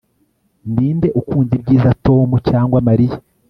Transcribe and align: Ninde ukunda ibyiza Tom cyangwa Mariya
Ninde 0.73 1.07
ukunda 1.19 1.51
ibyiza 1.57 1.89
Tom 2.05 2.29
cyangwa 2.49 2.77
Mariya 2.87 3.17